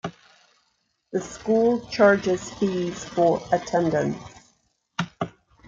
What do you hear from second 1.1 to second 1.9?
The school